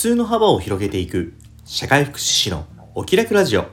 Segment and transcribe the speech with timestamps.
[0.00, 1.34] 通の幅を広げていく
[1.66, 2.64] 社会福祉士の
[2.94, 3.66] お気楽ラジオ。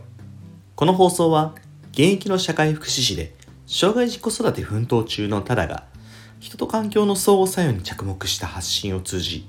[0.76, 1.56] この放送は
[1.92, 3.34] 現役の社会福祉士で
[3.66, 5.86] 障害児子育て奮闘中のタダが
[6.42, 9.48] 人と環境の相互作用に着目した発信を通じ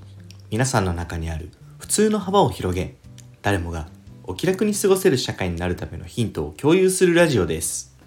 [0.51, 2.95] 皆さんの中にある普通の幅を広げ
[3.41, 3.89] 誰もが
[4.23, 7.97] お気楽に過ごせる社会になるためのヒントを共有するラジオです。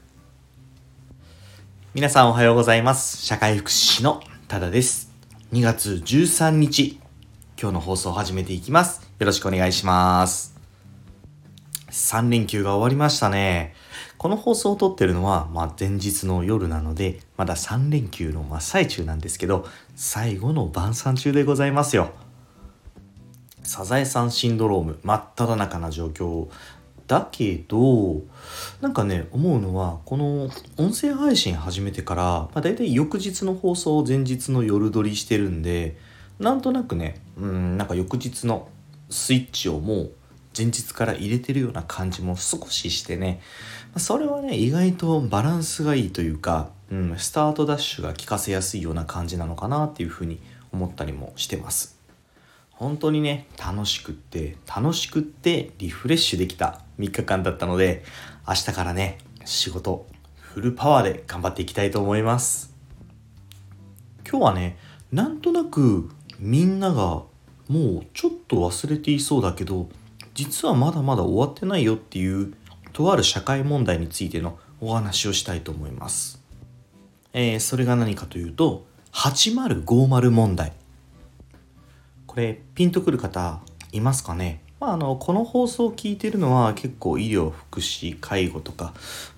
[1.92, 3.18] 皆さんおはようございます。
[3.18, 5.12] 社会福祉士のタダです。
[5.52, 7.01] 2月13日
[7.60, 9.02] 今日の放送を始めていきます。
[9.18, 10.54] よろしくお願いします。
[11.90, 13.74] 3連休が終わりましたね。
[14.18, 22.12] この放送を撮ってるのは、まあ、前日の夜なのでまだ3連休の真っ最中なんですけど最後の晩餐中でございますよ。
[23.62, 26.48] サザエさんシンドローム真っ只中な状況。
[27.06, 28.22] だけど
[28.80, 30.48] なんかね思うのはこの
[30.78, 35.98] 音声配信始めてから、まあ、大体翌日の放送を前日の夜撮りしてるんで
[36.42, 38.68] なんとなくねうんなんか翌日の
[39.10, 40.12] スイッチをもう
[40.56, 43.40] 前日から入れてるような感じも少ししてね。
[43.96, 50.40] それはね意外とバランスがいいというか、うん、スタートダッシュが効かせやすいような感じなのかなっていうふうに
[50.72, 51.98] 思ったりもしてます。
[52.70, 58.02] 本当にね楽しくって楽しくってリフレッシュできた3日間だったので
[58.48, 62.74] 明日からね仕事フルパワーで頑張っていきたいと思います。
[64.28, 64.76] 今日はね
[65.12, 66.10] なんとなく
[66.44, 67.22] みんなが
[67.68, 69.88] もうちょっと忘れていそうだけど
[70.34, 72.54] 実はまだまだ終わってないよっていう
[72.92, 76.42] とある社会問題についてのお話をしたいと思います。
[77.32, 80.72] えー、それが何かというと8050問題。
[82.26, 83.60] これピンとくる方
[83.92, 84.64] いますかね？
[84.80, 88.94] まあ、あのこの放送を聞いてるのは結構医療福祉介護とか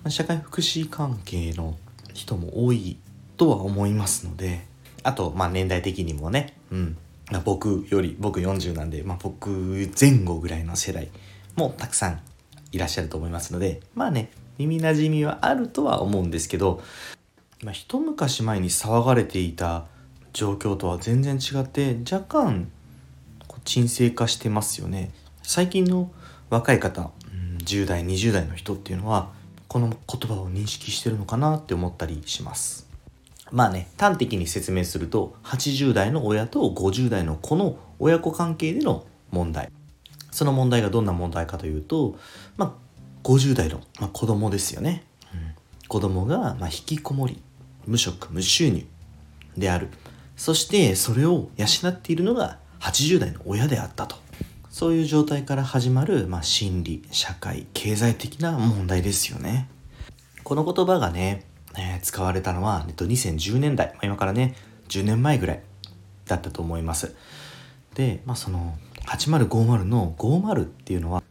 [0.09, 1.77] 社会福祉関係の
[2.15, 2.97] 人も多い
[3.37, 4.65] とは思いますので
[5.05, 6.97] あと、まあ、年代的にもね、うん、
[7.43, 11.09] 僕より僕40なんで、まあ、僕前後ぐらいの世代
[11.55, 12.19] もたくさん
[12.71, 16.81] いらっしゃると思いますのでまあね耳なじみはあるとは思うんですけど、
[17.61, 19.85] まあ、一昔前に騒がれていた
[20.33, 22.71] 状況とは全然違って若干
[23.63, 25.11] 沈静化してますよね。
[25.41, 26.11] 最近の
[26.49, 27.11] 若い方、
[27.59, 29.31] 10代20代の人っていうのは
[29.67, 29.97] この言
[30.29, 32.84] 葉を認識してるのかなって思ったりします。
[33.51, 39.71] まあね、端的に説明すると、80代の親と50代の子の親子関係での問題。
[40.31, 42.17] その問題がどんな問題かというと、
[42.57, 42.73] まあ、
[43.23, 45.03] 50代の、まあ、子供ですよね。
[45.33, 45.55] うん、
[45.87, 47.41] 子供が、まあ、引きこもり、
[47.85, 48.85] 無職、無収入
[49.57, 49.89] である。
[50.35, 54.17] そしてそれを養っているのが80代の親であったと。
[54.69, 59.69] そういう状態から始まる、まあ、心理、社会、経済的な問題ですよね。
[60.43, 61.45] この言葉がね、
[61.77, 64.55] えー、使われたのは、えっと、2010年代、まあ、今からね
[64.89, 65.61] 10年前ぐらい
[66.25, 67.15] だったと思います。
[67.95, 71.23] で、まあ、その8050の50っていうのは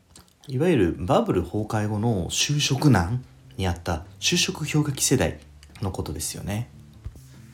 [0.47, 3.25] いわゆるバブル崩壊後の就職難
[3.57, 5.39] にあった就職氷河期世代
[5.83, 6.69] のことですよね、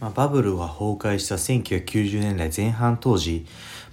[0.00, 3.46] まあ、バブルが崩壊した1990年代前半当時、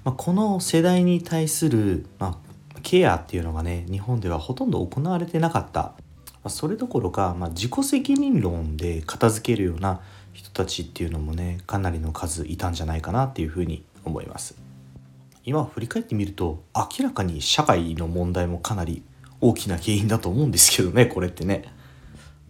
[0.04, 2.40] まあ、この世代に対する、ま
[2.76, 5.94] あ、ケアっていうのがね日本ではほとんど行われてなかった
[6.50, 10.02] それどころか、まあ、自己責任論で片付けるような
[10.34, 14.56] 人たちっていうのもねかなりの数いたんじゃないかなっていうふうに思います。
[15.44, 19.02] 今振り返ってみると明らかに社会の問題もかなり
[19.40, 21.74] 大きな原因だと思うんですけどねこれってね。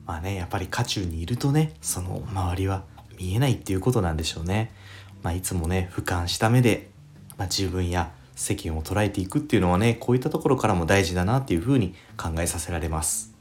[0.06, 2.84] まあねやっぱり渦中にいるとねその周りは
[3.18, 4.72] 見えないっていうことなんでしょうね。
[5.24, 6.90] まあ、いつもね俯瞰した目で、
[7.38, 13.37] まあ、自分や世間を捉えていくっていうのはねこういったところからも大事だなっていうふうに考えさせられます。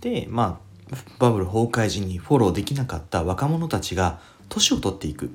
[0.00, 0.60] でま
[0.92, 5.30] あバブル崩壊時にフォローできなかった若者たちが年を取っていく。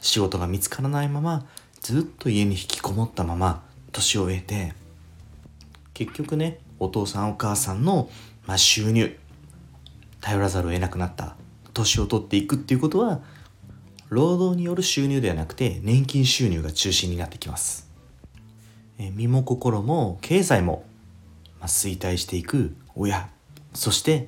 [0.00, 1.46] 仕事が見つからないまま
[1.80, 4.74] ずっと家に引きこもったまま年を終えて
[5.94, 8.08] 結局ねお父さんお母さんの、
[8.46, 9.18] まあ、収入
[10.20, 11.36] 頼らざるを得なくなった。
[11.74, 13.20] 年を取っていくっていうことは
[14.08, 17.88] 労働による収入ではなくて年金収入が中心になってきます。
[18.98, 20.84] え身も心も経済も、
[21.60, 23.30] まあ、衰退していく親。
[23.78, 24.26] そして、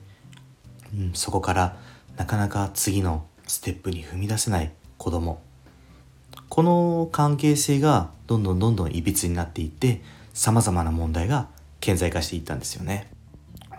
[0.94, 1.76] うん、そこから
[2.17, 5.43] なかなか次のステップに踏み出せない子供。
[6.49, 10.02] この関係性がどんどんどんどんいびつになっていって
[10.35, 11.49] さまざまな問題が
[11.81, 13.11] 顕在化していったんですよね。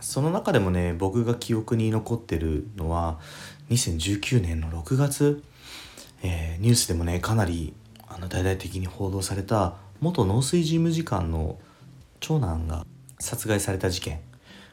[0.01, 3.17] その中でもね僕が記憶に残ってるのは
[3.69, 5.41] 2019年の6月、
[6.21, 7.73] えー、ニュースでもねかなり
[8.09, 11.57] あの大々的に報道された元農水事務次官の
[12.19, 12.85] 長男が
[13.19, 14.30] 殺害された事件。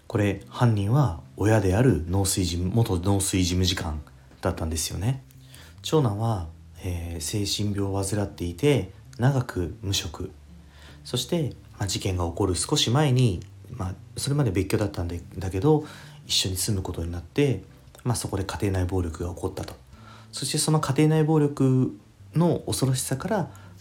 [0.08, 4.00] これ犯人は親である農水事務元農水事務次官
[4.40, 5.22] だったんですよね。
[5.82, 6.46] 長男は、
[6.82, 10.30] えー、精神病を患っていて長く無職。
[11.04, 13.40] そして、まあ、事件が起こる少し前に、
[13.70, 15.84] まあ、それまで別居だったんだけど
[16.26, 17.62] 一緒に住むことになって、
[18.02, 19.74] まあ、そこで家庭内暴力が起こったと。
[20.32, 21.94] そしてその家庭内暴力
[22.34, 23.36] の恐ろしさから、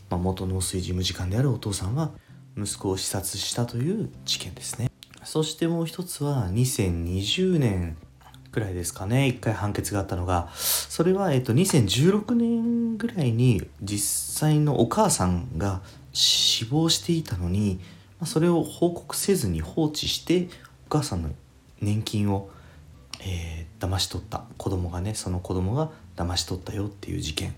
[0.09, 2.12] まあ、元農水事務次官であるお父さんは
[2.57, 4.91] 息子を視察したという事件ですね。
[5.27, 7.97] そしてもう一つは2020年
[8.53, 9.27] くらいですかね。
[9.27, 10.47] 一回判決があったのが。
[10.56, 15.81] それは、えっと、2016年ぐらいに実際のお母さんが
[16.13, 17.81] 死亡していたのに、
[18.24, 20.47] それを報告せずに放置して
[20.88, 21.30] お母さんの
[21.81, 22.50] 年金を、
[23.19, 24.45] えー、騙し取った。
[24.57, 27.53] 子供がねその子供が騙し取ったよっていう事件。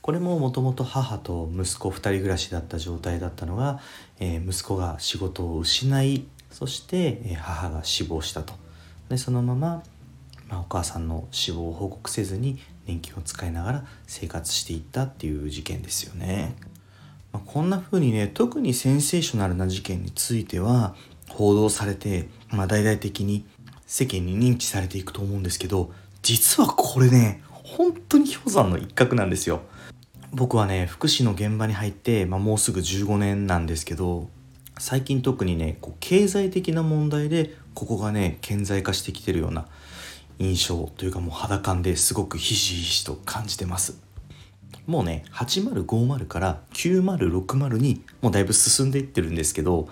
[0.00, 3.78] これももともと母と息子2人暮らしだった状態だったのが、
[4.18, 8.54] えー、息子が仕事を失いそして、母が死亡したと
[9.08, 9.82] でそのまま
[10.50, 16.56] まあ、お母さんの死亡を報告せずに年金を使いながら生活していったっていう事件ですよね。
[17.32, 20.96] まあ、こんな風にね特にセンセーショナルな事件については
[21.28, 23.46] 報道されて、まあ、大々的に
[23.86, 25.92] 世間に認知されていくと思うんですけど
[26.22, 29.62] 実はこれね本当に氷山の一角なんですよ。
[30.32, 34.28] 僕はね福祉の現場に入って、まあ、もうすぐ15年なんですけど
[34.80, 39.66] 最近特にねこう経済的な問題でここがね顕在化してきてるような
[40.38, 44.00] 印象というかもう肌感ですごくひしひしと感じてます。
[44.86, 49.88] もうね8050から9060にもうだいぶ進んでいってるんですけど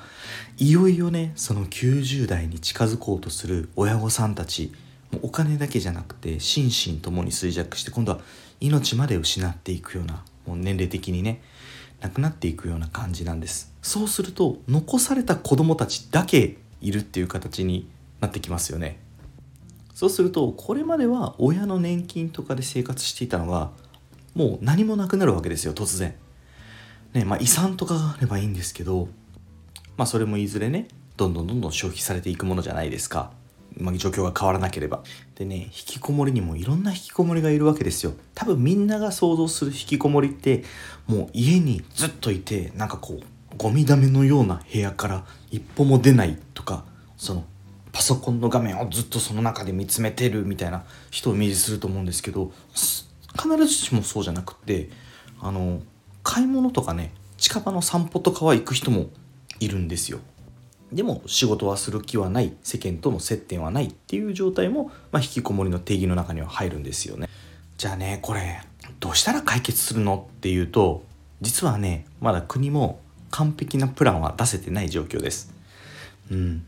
[0.56, 4.72] いよいよねその90代に近づこうとする親御さんたち
[5.12, 8.20] もお金だけじゃなくて心身ともに衰弱して今度は
[8.60, 11.42] 命まで失っていくようなもう年齢的にね
[12.00, 13.77] 亡くなっていくような感じなんです。
[13.88, 17.88] そうすると残された子供たちだけいるっていう形に
[18.20, 19.00] なってきますよね
[19.94, 23.70] そうするとこれまでは親の年金とかで生活していたのが
[24.34, 26.14] もう何もなくなるわけですよ突然。
[27.14, 29.08] ねまあ、遺産とかがあればいいんですけど、
[29.96, 30.86] まあ、それもいずれね
[31.16, 33.32] どんどんどんどん消費されていくものじゃないですか。
[33.76, 35.02] まあ、状況が変わらなければ。
[35.34, 38.12] でね引きこもりにもいろんな引きこもりがいるわけですよ。
[38.34, 40.62] 多分みんなが想像する引きこもりって
[41.06, 46.84] もう家にずっといてなんかこうゴミだめのような部屋から一歩も出ないとか
[47.16, 47.44] その
[47.92, 54.90] パソコンの画面をずっとその中で見つめてるみたいな人をイメージすると思うんですけど必ずしもそうじゃなくて
[55.40, 55.80] あの
[56.22, 59.06] 買い物とかね近場の散歩とかは行く人も
[59.60, 60.18] いるんですよ。
[60.92, 67.28] でも仕事はする気はない世間との接点はないっていう状態も、まあ、引きこもりの定義の中には入るんですよね。
[67.76, 68.60] じゃあねこれ
[68.98, 71.04] どうしたら解決するのっていうと
[71.40, 75.52] 実はねまだ国も完璧なプランは出せてない状況です。
[76.30, 76.64] うん。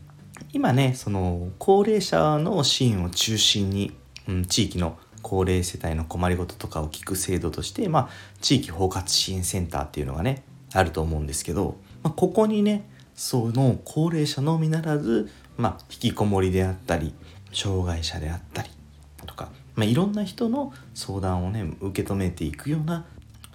[0.53, 3.95] 今ねその高齢者の支援を中心に、
[4.27, 8.09] うん、地域の高齢世帯の困りごととかを聞く制度として、まあ、
[8.41, 10.43] 地域包括支援センターっていうのがね
[10.73, 17.13] あると思うんですけど、まあ、ここにねその高齢者のみならず、まあ、引きこもりであったり
[17.53, 18.69] 障害者であったり
[19.25, 23.05] とか、まあ、いろんな人の相談をね受け止めていくような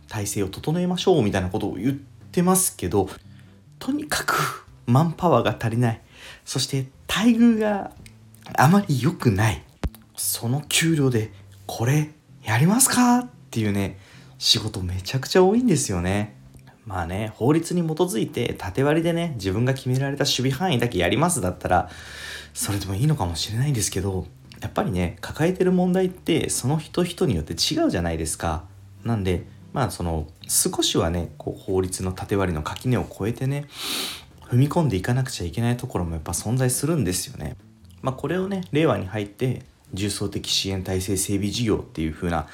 [0.08, 3.08] 体制を整えましょうみたいなことを言っててますけど
[3.80, 6.00] とにかくマンパワーが足りない。
[6.44, 7.90] そして待遇が
[8.56, 9.62] あまり良くない。
[10.16, 11.32] その給料で
[11.66, 12.10] これ
[12.44, 13.18] やりますか？
[13.18, 13.98] っていうね
[14.38, 16.36] 仕事めちゃくちゃ多いんですよね。
[16.84, 21.90] まあね法律に基づいて縦割りでね自分が決められた守備範囲だけやりますだったら
[22.54, 24.26] それでもいいのかもしれないんですけど
[24.60, 28.64] やっぱりね抱えてる問題ってその人人によって違うじゃないですか。
[29.04, 33.66] なんでまあその少しはねこう法律の縦割りの垣根を越えてね
[34.48, 37.56] 踏み込んでいかなくちゃいけないところもやっぱ存在するんですよね。
[38.02, 42.46] まあ、これをね令和に入って重層的支援体制整備事業っていう風な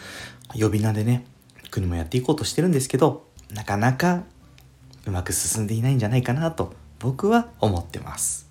[0.59, 1.27] 呼び名でね
[1.71, 4.25] 国もやっていこうとしてるんですけどなかなか
[5.07, 8.49] うまく進んでいないんじゃないかなと僕は思ってます。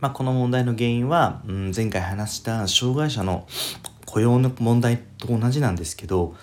[0.00, 3.46] まあ、この問題の原因は、うん、前回話した障害者の
[4.04, 6.34] 雇用の問題と同じなんですけど、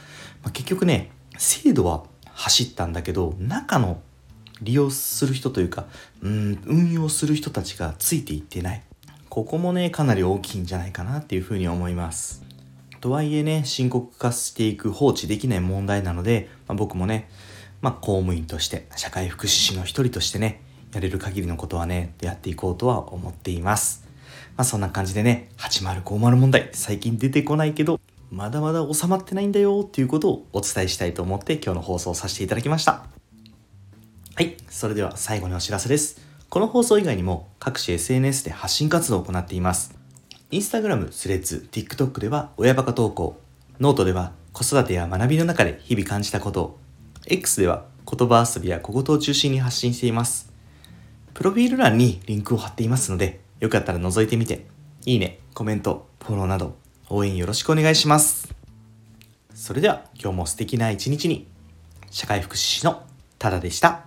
[0.41, 3.99] まあ、結局ね制度は走ったんだけど中の
[4.61, 5.87] 利用する人というか、
[6.21, 8.83] うん、運用する人たちがついていってない。
[9.27, 12.43] ここもね、かなり大きいんじゃないかなっていうふうに思います。
[12.99, 17.27] とはいえね、深刻化していく放置できない問題なので、まあ、僕もね、
[17.81, 20.61] まあ、公務員として、社会福祉士の一人としてね、
[20.93, 24.05] やれる限りのことはね、やっていこうとは思っています。
[24.57, 27.99] まあそんな感じでね、8050問題、最近出てこないけど、
[28.31, 33.03] まだまだ収まってないんだよっていうことをお伝えしたいと思って今日の放送をさせていただきました。
[34.35, 34.55] はい。
[34.69, 36.21] それでは最後にお知らせです。
[36.47, 39.99] この放送以外にも各種 SNS で発信活動を行っています。
[40.49, 43.37] インスタグラム、スレッズ、TikTok では親バカ投稿、
[43.81, 46.79] ノートでは子育てや学びの中で日々感じたことを、
[47.27, 50.53] X では言葉遊びや小言を中心に発信しています。
[51.33, 54.67] プロフィール欄にリンクを貼っていますので、よかったら覗いてみて、
[55.05, 56.79] いいね、コメント、フォローなど
[57.13, 58.55] 応援よろしくお願いします。
[59.53, 61.45] それでは今日も素敵な一日に、
[62.09, 63.03] 社会福祉士の
[63.37, 64.05] タダでした。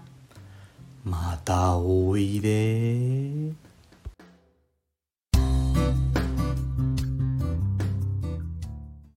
[1.04, 3.52] またおいで